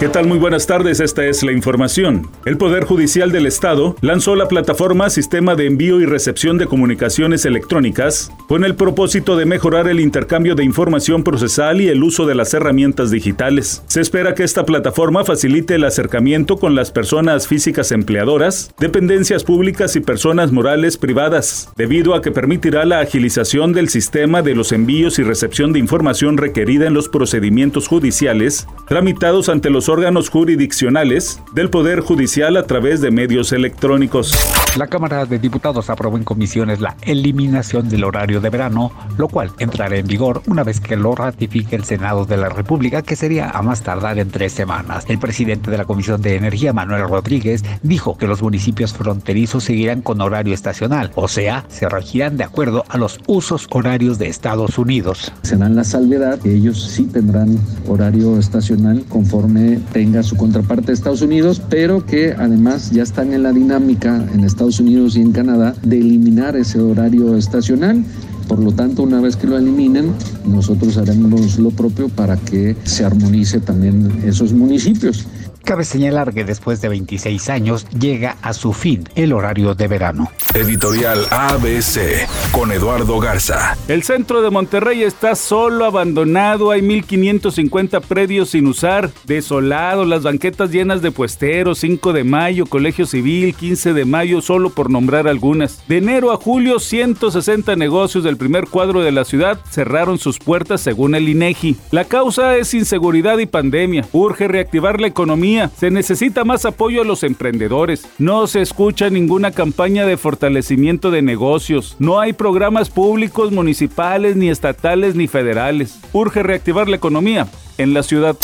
[0.00, 0.26] ¿Qué tal?
[0.26, 2.30] Muy buenas tardes, esta es la información.
[2.46, 7.44] El Poder Judicial del Estado lanzó la plataforma Sistema de Envío y Recepción de Comunicaciones
[7.44, 12.34] Electrónicas con el propósito de mejorar el intercambio de información procesal y el uso de
[12.34, 13.82] las herramientas digitales.
[13.88, 19.96] Se espera que esta plataforma facilite el acercamiento con las personas físicas empleadoras, dependencias públicas
[19.96, 25.18] y personas morales privadas, debido a que permitirá la agilización del sistema de los envíos
[25.18, 31.68] y recepción de información requerida en los procedimientos judiciales tramitados ante los órganos jurisdiccionales del
[31.68, 34.32] Poder Judicial a través de medios electrónicos.
[34.76, 39.50] La Cámara de Diputados aprobó en comisiones la eliminación del horario de verano, lo cual
[39.58, 43.50] entrará en vigor una vez que lo ratifique el Senado de la República, que sería
[43.50, 45.06] a más tardar en tres semanas.
[45.08, 50.02] El presidente de la Comisión de Energía, Manuel Rodríguez, dijo que los municipios fronterizos seguirán
[50.02, 54.78] con horario estacional, o sea, se regirán de acuerdo a los usos horarios de Estados
[54.78, 55.32] Unidos.
[55.42, 57.58] Serán la salvedad que ellos sí tendrán
[57.88, 63.42] horario estacional conforme tenga su contraparte de Estados Unidos, pero que además ya están en
[63.42, 68.04] la dinámica en Estados Unidos y en Canadá de eliminar ese horario estacional.
[68.46, 70.12] Por lo tanto, una vez que lo eliminen,
[70.44, 75.26] nosotros haremos lo propio para que se armonice también esos municipios.
[75.64, 80.30] Cabe señalar que después de 26 años llega a su fin el horario de verano.
[80.54, 83.76] Editorial ABC con Eduardo Garza.
[83.86, 90.70] El centro de Monterrey está solo, abandonado, hay 1550 predios sin usar, desolado, las banquetas
[90.70, 95.86] llenas de puesteros, 5 de mayo, Colegio Civil, 15 de mayo, solo por nombrar algunas.
[95.86, 100.80] De enero a julio, 160 negocios del primer cuadro de la ciudad cerraron sus puertas
[100.80, 101.76] según el INEGI.
[101.90, 104.06] La causa es inseguridad y pandemia.
[104.12, 105.70] Urge reactivar la economía.
[105.76, 108.06] Se necesita más apoyo a los emprendedores.
[108.18, 111.96] No se escucha ninguna campaña de fortalecimiento de negocios.
[111.98, 115.98] No hay programas públicos, municipales, ni estatales, ni federales.
[116.12, 118.36] Urge reactivar la economía en la ciudad.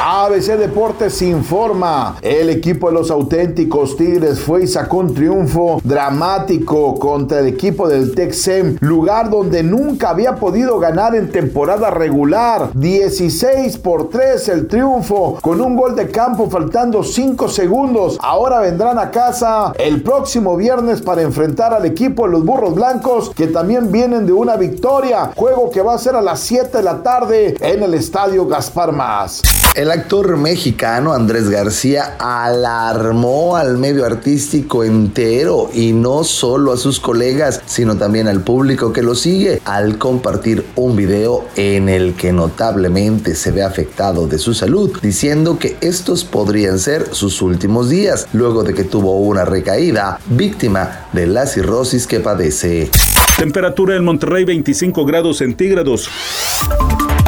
[0.00, 2.16] ABC Deportes informa.
[2.22, 7.88] El equipo de los auténticos Tigres fue y sacó un triunfo dramático contra el equipo
[7.88, 12.70] del Texem, lugar donde nunca había podido ganar en temporada regular.
[12.74, 18.18] 16 por 3 el triunfo, con un gol de campo faltando 5 segundos.
[18.22, 23.32] Ahora vendrán a casa el próximo viernes para enfrentar al equipo de los Burros Blancos,
[23.34, 25.32] que también vienen de una victoria.
[25.34, 28.92] Juego que va a ser a las 7 de la tarde en el estadio Gaspar
[28.92, 29.42] Más.
[29.88, 37.00] El actor mexicano Andrés García alarmó al medio artístico entero y no solo a sus
[37.00, 42.34] colegas, sino también al público que lo sigue al compartir un video en el que
[42.34, 48.26] notablemente se ve afectado de su salud, diciendo que estos podrían ser sus últimos días,
[48.34, 52.90] luego de que tuvo una recaída víctima de la cirrosis que padece.
[53.38, 56.10] Temperatura en Monterrey 25 grados centígrados.